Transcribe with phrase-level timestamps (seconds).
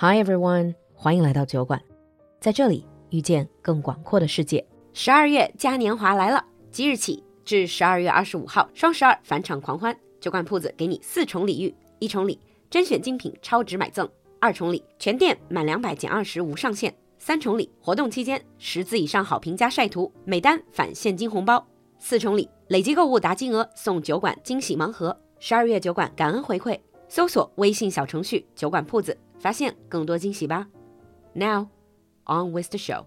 [0.00, 1.82] Hi everyone，欢迎来到酒馆，
[2.38, 4.64] 在这里遇见更广阔的世界。
[4.92, 12.38] 十二月嘉年华来了，即日起至十二月二十五号，双十二返场狂欢，酒馆铺子给你四重礼遇：一重礼
[12.70, 14.06] 甄选精品超值买赠；
[14.40, 21.58] 二重礼全店满两百减二十无上限；三重礼活动期间十字以上好评加晒图，每单返现金红包；
[21.98, 25.18] 四重礼累计购物达金额送酒馆惊喜盲盒。
[25.40, 26.78] 十二月酒馆感恩回馈，
[27.08, 29.18] 搜索微信小程序“酒馆铺子”。
[29.39, 30.67] 发现更多惊喜吧。
[31.35, 31.67] Now,
[32.25, 33.05] on with the show.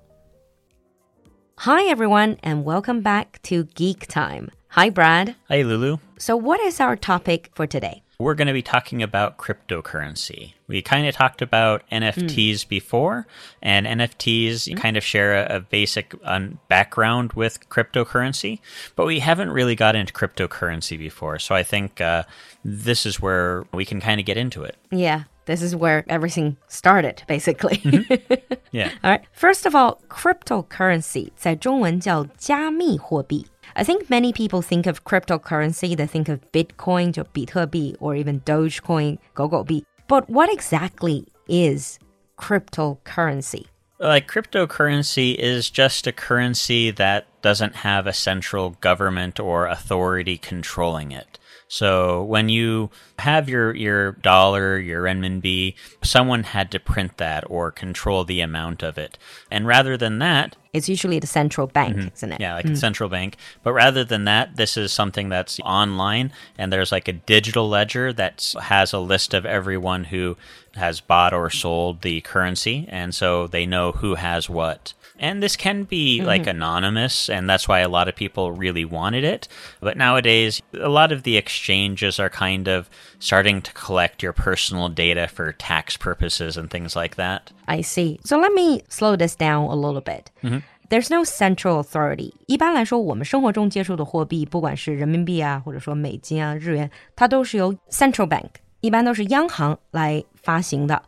[1.61, 4.51] Hi, everyone, and welcome back to Geek Time.
[4.69, 5.37] Hi, Brad.
[5.49, 5.99] Hi, Lulu.
[6.19, 8.03] So, what is our topic for today?
[8.21, 10.55] We're going to be talking about cryptocurrency.
[10.69, 12.69] We kind of talked about NFTs mm.
[12.69, 13.27] before,
[13.63, 14.77] and NFTs mm.
[14.77, 18.61] kind of share a, a basic um, background with cryptocurrency,
[18.95, 21.39] but we haven't really got into cryptocurrency before.
[21.39, 22.23] So I think uh,
[22.65, 24.77] this is where we can kind of get into it.
[24.91, 27.81] Yeah, this is where everything started, basically.
[27.85, 28.43] Mm -hmm.
[28.73, 28.91] Yeah.
[29.03, 29.25] all right.
[29.33, 33.47] First of all, cryptocurrency 在中文叫加密货币。
[33.75, 39.19] I think many people think of cryptocurrency, they think of Bitcoin, 就比特币, or even Dogecoin,
[39.35, 39.85] 狗狗币.
[40.09, 41.99] But what exactly is
[42.39, 43.67] cryptocurrency?
[43.99, 51.13] Like cryptocurrency is just a currency that doesn't have a central government or authority controlling
[51.13, 51.39] it.
[51.72, 57.72] So when you have your, your dollar, your renminbi, someone had to print that or
[57.72, 59.18] control the amount of it.
[59.50, 62.14] And rather than that, it's usually the central bank, mm-hmm.
[62.14, 62.42] isn't it?
[62.42, 62.72] Yeah, like mm.
[62.72, 63.38] the central bank.
[63.64, 68.12] But rather than that, this is something that's online, and there's like a digital ledger
[68.14, 70.36] that has a list of everyone who
[70.75, 74.93] has bought or sold the currency, and so they know who has what.
[75.19, 76.27] And this can be mm-hmm.
[76.27, 79.49] like anonymous, and that's why a lot of people really wanted it.
[79.81, 84.91] But nowadays, a lot of the exchanges are kind of starting to collect your personal
[84.91, 87.51] data for tax purposes and things like that.
[87.67, 88.21] I see.
[88.25, 90.31] So let me slow this down a little bit.
[90.45, 90.59] Mm-hmm.
[90.91, 92.35] There's no central authority.
[92.47, 101.03] 一般来说，我们生活中接触的货币，不管是人民币啊，或者说美金啊、日元，它都是由 central bank， 一般都是央行来发行的。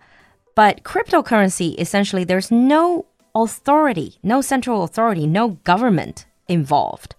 [0.55, 7.11] But cryptocurrency essentially there's no authority, no central authority, no government involved,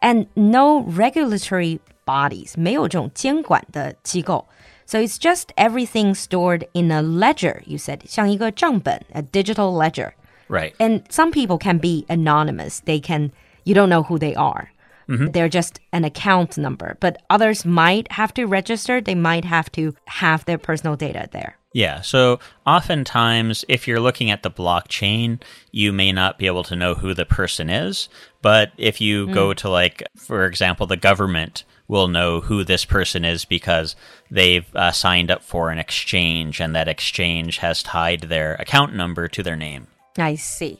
[0.00, 4.46] and no regulatory bodies, 没有这种监管的机构.
[4.86, 10.12] So it's just everything stored in a ledger, you said, 像一个账本, a digital ledger.
[10.48, 10.72] Right.
[10.78, 12.80] And some people can be anonymous.
[12.80, 13.32] They can,
[13.64, 14.70] you don't know who they are.
[15.07, 15.33] Mm -hmm.
[15.33, 16.97] They're just an account number.
[16.99, 19.01] But others might have to register.
[19.01, 21.57] They might have to have their personal data there.
[21.73, 22.01] Yeah.
[22.01, 25.41] So oftentimes, if you're looking at the blockchain,
[25.71, 28.09] you may not be able to know who the person is.
[28.41, 29.33] But if you mm.
[29.33, 33.95] go to, like, for example, the government will know who this person is because
[34.31, 39.27] they've uh, signed up for an exchange and that exchange has tied their account number
[39.27, 39.87] to their name.
[40.17, 40.79] I see.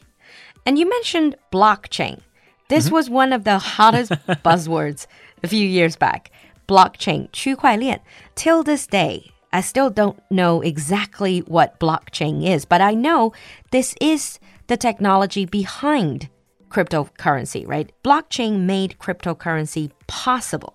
[0.64, 2.20] And you mentioned blockchain.
[2.67, 2.95] This mm -hmm.
[2.95, 4.11] was one of the hottest
[4.43, 5.07] buzzwords
[5.43, 6.31] a few years back.
[6.67, 7.99] Blockchain, 区块链.
[8.35, 13.33] Till this day, I still don't know exactly what blockchain is, but I know
[13.71, 16.29] this is the technology behind
[16.69, 17.91] cryptocurrency, right?
[18.03, 20.73] Blockchain made cryptocurrency possible.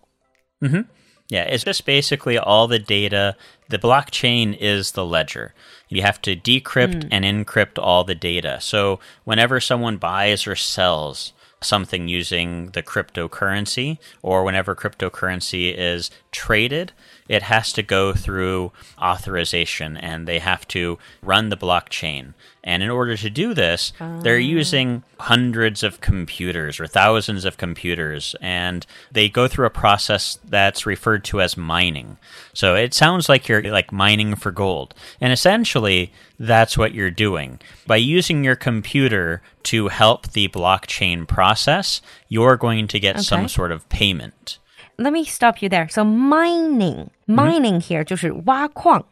[0.61, 0.85] Mm -hmm.
[1.31, 3.37] Yeah, it's just basically all the data.
[3.69, 5.55] The blockchain is the ledger.
[5.89, 7.09] You have to decrypt mm.
[7.11, 8.61] and encrypt all the data.
[8.61, 16.94] So whenever someone buys or sells, something using the cryptocurrency, or whenever cryptocurrency is traded,
[17.30, 22.34] it has to go through authorization and they have to run the blockchain.
[22.64, 24.40] And in order to do this, they're ah.
[24.40, 30.86] using hundreds of computers or thousands of computers, and they go through a process that's
[30.86, 32.18] referred to as mining.
[32.54, 34.94] So it sounds like you're like mining for gold.
[35.22, 37.60] And essentially, that's what you're doing.
[37.88, 43.24] By using your computer to help the blockchain process, you're going to get okay.
[43.24, 44.60] some sort of payment
[44.99, 45.89] let me stop you there.
[45.89, 47.35] So mining, mm-hmm.
[47.35, 47.89] mining mm -hmm.
[47.89, 49.05] here 就是挖矿.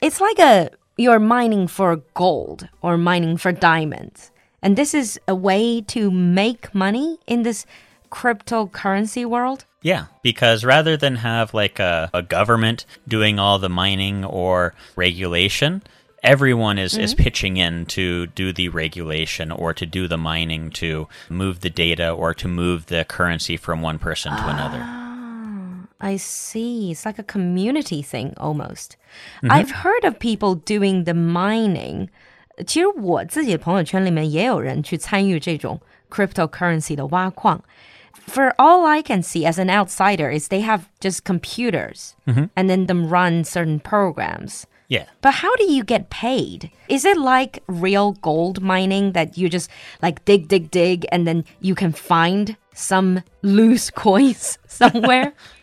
[0.00, 4.30] It's like a you're mining for gold or mining for diamonds.
[4.60, 7.66] And this is a way to make money in this
[8.14, 9.64] cryptocurrency world?
[9.82, 15.82] Yeah, because rather than have like a, a government doing all the mining or regulation,
[16.22, 17.04] everyone is, mm -hmm.
[17.04, 17.24] is mm-hmm.
[17.24, 22.10] pitching in to do the regulation or to do the mining to move the data
[22.10, 24.82] or to move the currency from one person to another.
[25.98, 26.12] Ah.
[26.12, 26.90] I see.
[26.90, 28.96] It's like a community thing almost.
[29.42, 29.52] Mm -hmm.
[29.52, 32.08] I've heard of people doing the mining.
[32.66, 35.80] 其实我自己的朋友圈里面也有人去参与这种
[36.10, 37.62] cryptocurrency 的挖矿。
[38.26, 42.86] For all I can see as an outsider is they have just computers and then
[42.86, 44.64] them run certain programs.
[44.88, 45.06] Yeah.
[45.20, 46.70] But how do you get paid?
[46.88, 49.70] Is it like real gold mining that you just
[50.02, 55.32] like dig, dig, dig, and then you can find some loose coins somewhere?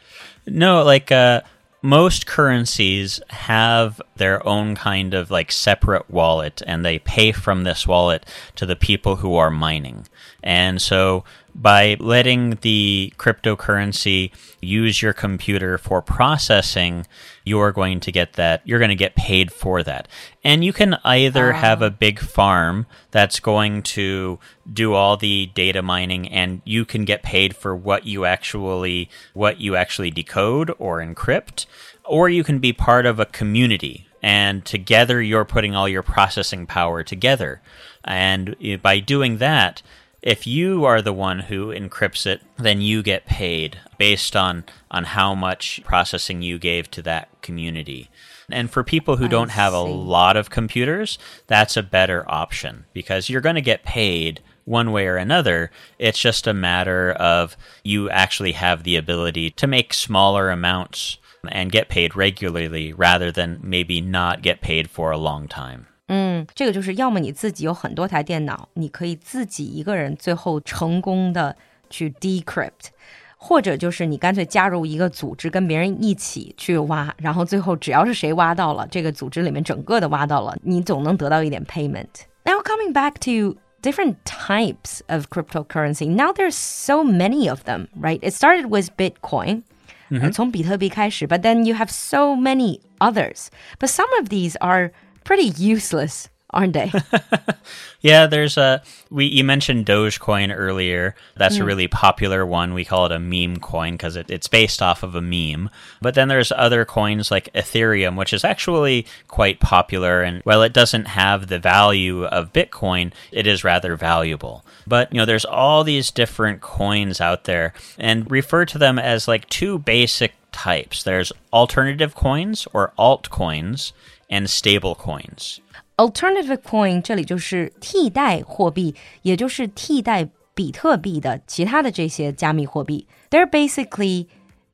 [0.47, 1.43] No, like uh,
[1.83, 7.87] most currencies have their own kind of like separate wallet, and they pay from this
[7.87, 8.27] wallet
[8.57, 10.07] to the people who are mining.
[10.43, 11.25] And so
[11.61, 14.31] by letting the cryptocurrency
[14.61, 17.07] use your computer for processing,
[17.45, 20.07] you're going to get that, you're going to get paid for that.
[20.45, 24.39] And you can either have a big farm that's going to
[24.71, 29.59] do all the data mining and you can get paid for what you actually what
[29.61, 31.65] you actually decode or encrypt,
[32.05, 36.67] or you can be part of a community and together you're putting all your processing
[36.67, 37.63] power together.
[38.05, 39.83] And uh, by doing that,
[40.27, 45.05] if you are the one who encrypts it, then you get paid based on on
[45.05, 48.11] how much processing you gave to that community.
[48.51, 53.31] And for people who don't have a lot of computers, that's a better option because
[53.31, 55.71] you're going to get paid one way or another.
[55.97, 61.19] It's just a matter of you actually have the ability to make smaller amounts
[61.49, 65.87] and get paid regularly rather than maybe not get paid for a long time.
[66.08, 71.56] 嗯，这个就是要么你自己有很多台电脑，你可以自己一个人最后成功的
[71.90, 72.90] 去 decrypt，
[73.38, 88.20] 或者就是你干脆加入一个组织，跟别人一起去挖，然后最后只要是谁挖到了，这个组织里面整个的挖到了，你总能得到一点 payment。Now coming back to different types of cryptocurrency, now there's so many of them, right?
[88.22, 89.64] It started with Bitcoin.
[90.10, 93.48] 呃从比特币开始, but then you have so many others.
[93.80, 94.92] But some of these are
[95.27, 96.91] pretty useless, aren't they?
[98.07, 101.17] Yeah, there's a we you mentioned Dogecoin earlier.
[101.37, 101.67] That's a mm.
[101.67, 102.73] really popular one.
[102.73, 105.71] We call it a meme coin because it, it's based off of a meme.
[106.01, 110.23] But then there's other coins like Ethereum, which is actually quite popular.
[110.23, 114.65] And while it doesn't have the value of Bitcoin, it is rather valuable.
[114.87, 119.27] But you know, there's all these different coins out there, and refer to them as
[119.27, 121.03] like two basic types.
[121.03, 123.93] There's alternative coins or altcoins
[124.30, 125.60] and stable coins.
[125.98, 133.08] Alternative coin 这里就是替代货币，也就是替代比特币的其他的这些加密货币。
[133.30, 134.28] They're basically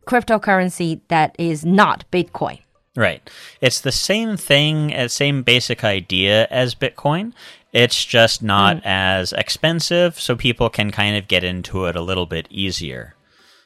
[0.06, 2.60] cryptocurrency that is not Bitcoin.
[2.96, 3.22] Right.
[3.62, 7.34] It's the same thing, uh, same basic idea as Bitcoin.
[7.72, 12.26] It's just not as expensive, so people can kind of get into it a little
[12.26, 13.14] bit easier.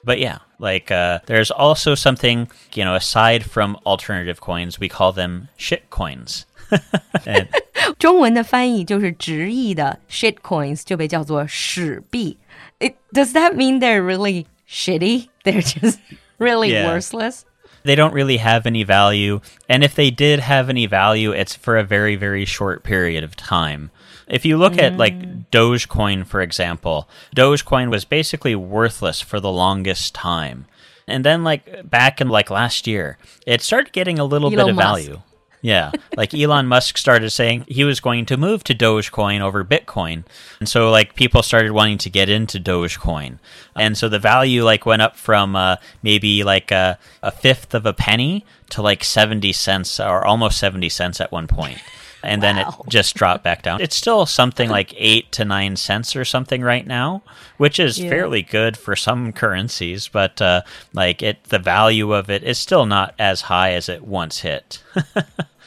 [0.06, 5.12] But yeah, like uh, there's also something, you know, aside from alternative coins, we call
[5.14, 6.46] them shit coins.
[7.26, 7.48] and
[8.00, 12.38] 中文的翻译就是直译的 shit coins 就被叫做屎币。
[12.80, 15.28] It, does that mean they're really shitty?
[15.44, 16.00] They're just
[16.40, 16.88] really Yeah.
[16.88, 17.42] worthless?
[17.84, 19.42] they don't really have any value.
[19.68, 23.36] And if they did have any value, it's for a very, very short period of
[23.36, 23.90] time.
[24.29, 30.15] If you look at like Dogecoin, for example, Dogecoin was basically worthless for the longest
[30.15, 30.67] time.
[31.09, 33.17] And then, like, back in like last year,
[33.47, 34.79] it started getting a little bit of Musk.
[34.79, 35.23] value.
[35.67, 35.91] Yeah.
[36.17, 40.25] Like Elon Musk started saying he was going to move to Dogecoin over Bitcoin.
[40.61, 43.39] And so like people started wanting to get into Dogecoin.
[43.75, 47.85] And so the value like went up from uh, maybe like a, a fifth of
[47.85, 51.79] a penny to like 70 cents or almost 70 cents at one point.
[52.27, 53.81] And then it just dropped back down.
[53.81, 57.23] It's still something like eight to nine cents or something right now,
[57.57, 58.11] which is Yeah.
[58.11, 62.85] fairly good for some currencies, but uh, like it, the value of it is still
[62.85, 64.83] not as high as it once hit.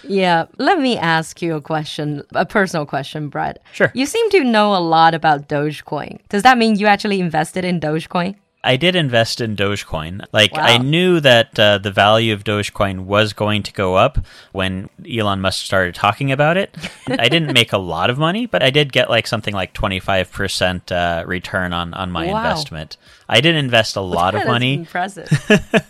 [0.07, 3.59] Yeah, let me ask you a question, a personal question, Brad.
[3.73, 3.91] Sure.
[3.93, 6.19] You seem to know a lot about Dogecoin.
[6.29, 8.35] Does that mean you actually invested in Dogecoin?
[8.63, 10.25] I did invest in Dogecoin.
[10.33, 10.63] Like Wow.
[10.63, 14.17] I knew that uh, the value of Dogecoin was going to go up
[14.51, 16.75] when Elon Musk started talking about it.
[17.07, 19.99] I didn't make a lot of money, but I did get like something like twenty
[19.99, 22.37] five percent uh, return on on my Wow.
[22.37, 22.97] investment.
[23.31, 25.29] I didn't invest a lot of money, Impressive.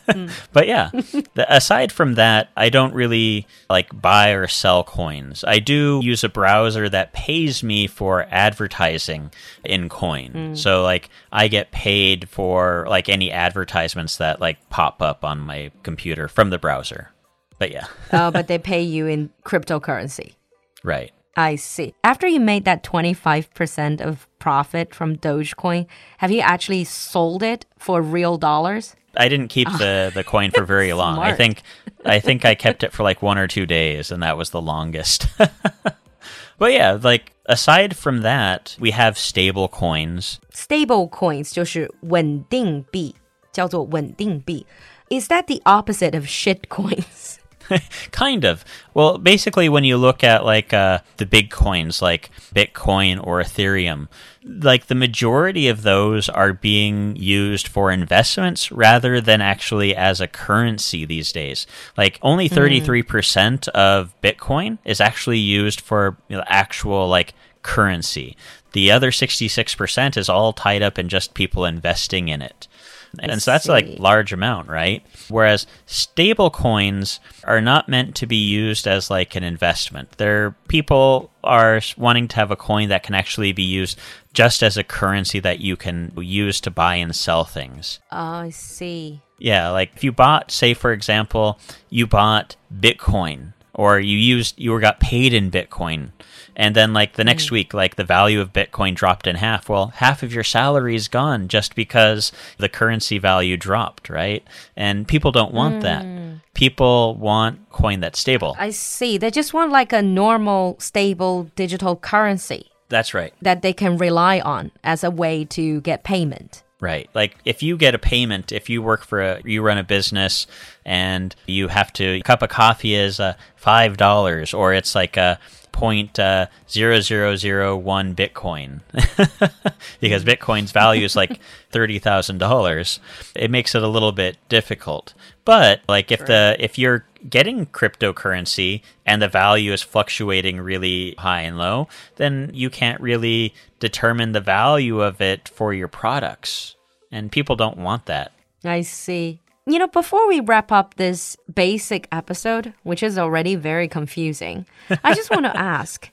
[0.10, 0.28] Hmm.
[0.54, 0.90] but yeah.
[0.92, 5.44] the, aside from that, I don't really like buy or sell coins.
[5.48, 9.32] I do use a browser that pays me for advertising
[9.64, 10.32] in coin.
[10.32, 10.56] Hmm.
[10.56, 15.72] So like I get paid for like any advertisements that like pop up on my
[15.84, 17.12] computer from the browser.
[17.60, 20.34] But yeah, oh, but they pay you in cryptocurrency.
[20.84, 21.12] right.
[21.39, 21.95] I see.
[22.05, 25.87] After you made that 25% of profit from Dogecoin,
[26.19, 28.95] have you actually sold it for real dollars?
[29.17, 31.19] I didn't keep the, the coin for very long.
[31.19, 31.37] I Smart.
[31.37, 31.63] think
[32.05, 34.61] I think I kept it for like one or two days, and that was the
[34.63, 35.27] longest.
[36.59, 40.41] but yeah, like aside from that, we have stable coins.
[40.51, 43.15] Stable coins 就是稳定币，
[43.53, 44.67] 叫做稳定币。
[45.11, 47.38] Is that the opposite of shit coins?
[48.12, 48.66] kind of.
[48.94, 54.08] Well, basically, when you look at like uh, the big coins like Bitcoin or Ethereum,
[54.44, 60.28] like the majority of those are being used for investments rather than actually as a
[60.28, 61.68] currency these days.
[61.98, 63.70] Like only 33% mm.
[63.70, 68.38] of Bitcoin is actually used for you know, actual like currency.
[68.72, 72.68] The other 66% is all tied up in just people investing in it
[73.20, 73.72] and so that's see.
[73.72, 75.06] like large amount, right?
[75.30, 80.12] Whereas stable coins are not meant to be used as like an investment.
[80.18, 83.98] They're people are wanting to have a coin that can actually be used
[84.34, 88.00] just as a currency that you can use to buy and sell things.
[88.12, 89.22] Oh, I see.
[89.38, 94.78] Yeah, like if you bought, say for example, you bought Bitcoin or you used you
[94.82, 96.12] got paid in Bitcoin.
[96.58, 97.52] And then like the next mm.
[97.52, 99.70] week like the value of bitcoin dropped in half.
[99.70, 104.46] Well half of your salary is gone just because the currency value dropped right?
[104.76, 105.82] And people don't want mm.
[105.84, 106.06] that
[106.54, 108.58] people want coin that's stable.
[108.60, 109.18] I see.
[109.18, 113.34] They just want like a normal stable digital currency that's right.
[113.42, 117.10] that they can rely on as a way to get payment Right.
[117.14, 120.48] Like if you get a payment, if you work for a, you run a business
[120.86, 125.40] and you have to, a cup of coffee is uh, $5 or it's like a,
[125.80, 128.82] point uh, zero zero zero one Bitcoin
[130.02, 131.40] because Bitcoin's value is like
[131.72, 133.00] thirty thousand dollars.
[133.34, 135.14] It makes it a little bit difficult.
[135.46, 141.42] But like if the if you're getting cryptocurrency and the value is fluctuating really high
[141.42, 146.76] and low, then you can't really determine the value of it for your products.
[147.12, 148.32] And people don't want that.
[148.64, 149.42] I see.
[149.66, 154.66] You know, before we wrap up this basic episode, which is already very confusing,
[155.04, 156.10] I just want to ask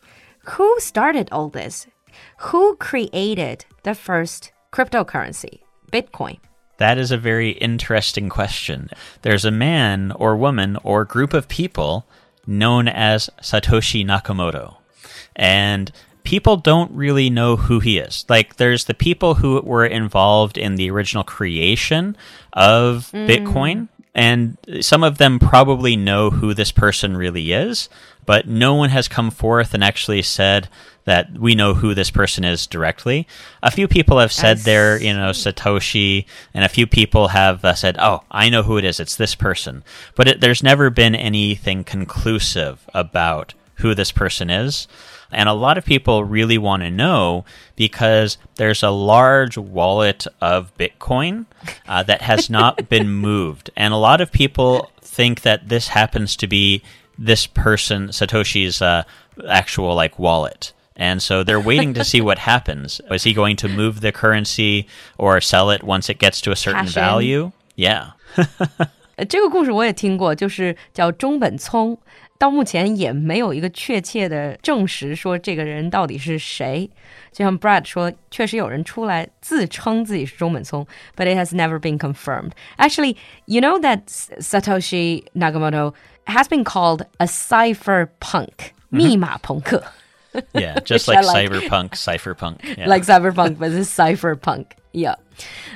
[0.50, 1.86] who started all this?
[2.38, 5.60] Who created the first cryptocurrency,
[5.90, 6.38] Bitcoin?
[6.78, 8.90] That is a very interesting question.
[9.22, 12.06] There's a man or woman or group of people
[12.46, 14.76] known as Satoshi Nakamoto.
[15.34, 15.90] And
[16.26, 18.26] people don't really know who he is.
[18.28, 22.16] Like, there's the people who were involved in the original creation
[22.52, 23.28] of mm.
[23.28, 27.88] Bitcoin, and some of them probably know who this person really is,
[28.26, 30.68] but no one has come forth and actually said
[31.04, 33.26] that we know who this person is directly.
[33.62, 37.74] A few people have said they're, you know, Satoshi, and a few people have uh,
[37.74, 39.84] said, oh, I know who it is, it's this person.
[40.16, 44.88] But it, there's never been anything conclusive about who this person is.
[45.30, 47.44] And a lot of people really want to know
[47.76, 51.46] because there's a large wallet of Bitcoin
[51.86, 53.70] uh, that has not been moved.
[53.76, 56.82] And a lot of people think that this happens to be
[57.17, 59.03] this person, Satoshi's uh,
[59.47, 60.73] actual like wallet.
[60.95, 63.01] And so they're waiting to see what happens.
[63.09, 66.55] Is he going to move the currency or sell it once it gets to a
[66.55, 67.51] certain value?
[67.75, 68.11] Yeah.
[69.29, 71.97] 这个故事我也听过，就是叫中本聪。
[72.38, 76.88] 到目前也没有一个确切的证实说这个人到底是谁。
[77.32, 82.52] 就像 Brad 说，确实有人出来自称自己是中本聪，but it has never been confirmed.
[82.78, 83.16] Actually,
[83.46, 85.92] you know that Satoshi Nakamoto
[86.26, 89.82] has been called a cipher punk，密码朋克。
[90.54, 92.76] yeah, just like, like cyberpunk, cypherpunk.
[92.76, 92.88] Yeah.
[92.88, 94.72] Like cyberpunk, but it's cypherpunk.
[94.92, 95.16] Yeah.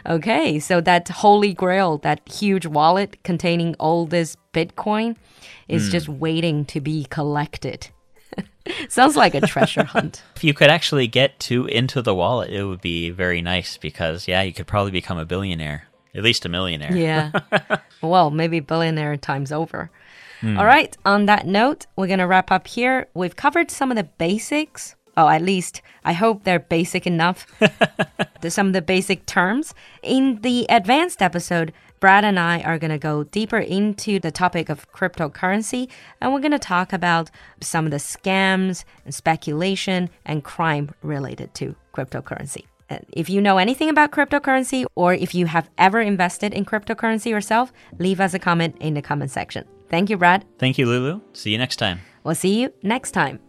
[0.06, 5.16] Okay, so that holy grail, that huge wallet containing all this Bitcoin,
[5.68, 5.92] is mm.
[5.92, 7.88] just waiting to be collected.
[8.88, 10.22] Sounds like a treasure hunt.
[10.36, 14.26] If you could actually get to into the wallet, it would be very nice because
[14.26, 16.96] yeah, you could probably become a billionaire, at least a millionaire.
[16.96, 17.32] Yeah.
[18.02, 19.90] well, maybe billionaire times over.
[20.40, 20.58] Mm.
[20.58, 20.96] All right.
[21.04, 23.08] On that note, we're gonna wrap up here.
[23.14, 24.96] We've covered some of the basics.
[25.16, 27.46] Oh, at least I hope they're basic enough.
[28.48, 29.74] some of the basic terms.
[30.02, 34.70] In the advanced episode, Brad and I are going to go deeper into the topic
[34.70, 37.30] of cryptocurrency and we're going to talk about
[37.60, 42.64] some of the scams and speculation and crime related to cryptocurrency.
[43.12, 47.72] If you know anything about cryptocurrency or if you have ever invested in cryptocurrency yourself,
[47.98, 49.66] leave us a comment in the comment section.
[49.90, 50.44] Thank you, Brad.
[50.58, 51.20] Thank you, Lulu.
[51.32, 52.00] See you next time.
[52.22, 53.40] We'll see you next time.